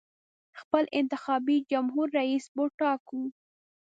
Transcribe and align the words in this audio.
خپل 0.59 0.83
انتخابي 0.99 1.57
جمهور 1.71 2.07
رییس 2.17 2.45
به 2.55 2.63
ټاکو. 2.79 3.21